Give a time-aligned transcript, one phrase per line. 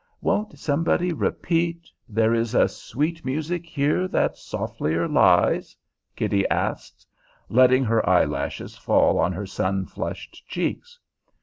[0.19, 5.75] "Won't somebody repeat 'There is sweet music here that softlier lies?'"
[6.15, 7.05] Kitty asks,
[7.49, 10.97] letting her eyelashes fall on her sun flushed cheeks.